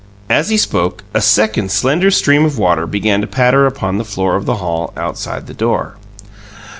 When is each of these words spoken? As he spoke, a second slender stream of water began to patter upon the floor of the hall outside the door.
As 0.31 0.49
he 0.49 0.57
spoke, 0.57 1.03
a 1.13 1.21
second 1.21 1.69
slender 1.71 2.09
stream 2.09 2.43
of 2.43 2.57
water 2.57 2.87
began 2.87 3.21
to 3.21 3.27
patter 3.27 3.67
upon 3.67 3.99
the 3.99 4.03
floor 4.03 4.35
of 4.35 4.47
the 4.47 4.55
hall 4.55 4.91
outside 4.97 5.45
the 5.45 5.53
door. 5.53 5.97